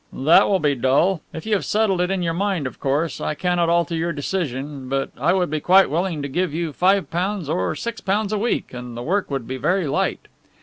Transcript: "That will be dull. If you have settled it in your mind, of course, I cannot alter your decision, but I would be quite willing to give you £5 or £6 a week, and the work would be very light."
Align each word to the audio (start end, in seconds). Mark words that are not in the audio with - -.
"That 0.11 0.49
will 0.49 0.57
be 0.57 0.73
dull. 0.73 1.21
If 1.31 1.45
you 1.45 1.53
have 1.53 1.63
settled 1.63 2.01
it 2.01 2.09
in 2.09 2.23
your 2.23 2.33
mind, 2.33 2.65
of 2.65 2.79
course, 2.79 3.21
I 3.21 3.35
cannot 3.35 3.69
alter 3.69 3.93
your 3.93 4.11
decision, 4.11 4.89
but 4.89 5.11
I 5.15 5.31
would 5.33 5.51
be 5.51 5.59
quite 5.59 5.91
willing 5.91 6.23
to 6.23 6.27
give 6.27 6.55
you 6.55 6.73
£5 6.73 7.03
or 7.49 7.75
£6 7.75 8.33
a 8.33 8.37
week, 8.39 8.73
and 8.73 8.97
the 8.97 9.03
work 9.03 9.29
would 9.29 9.47
be 9.47 9.57
very 9.57 9.85
light." 9.85 10.27